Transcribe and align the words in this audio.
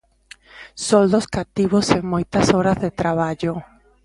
Soldos 0.87 1.25
cativos 1.35 1.87
e 1.97 1.99
moitas 2.11 2.47
horas 2.55 2.77
de 2.83 2.89
traballo. 2.99 3.53